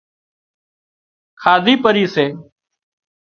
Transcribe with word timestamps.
کاڌي 1.41 1.73
پري 1.83 2.05
سي 2.13 2.25